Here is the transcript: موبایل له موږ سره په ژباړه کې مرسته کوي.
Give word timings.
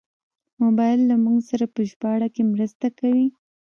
موبایل 0.61 0.99
له 1.09 1.15
موږ 1.23 1.37
سره 1.49 1.65
په 1.73 1.79
ژباړه 1.89 2.27
کې 2.35 2.43
مرسته 2.53 2.87
کوي. 2.99 3.27